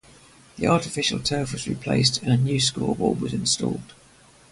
[0.55, 3.93] The artificial turf was replaced and a new scoreboard was installed.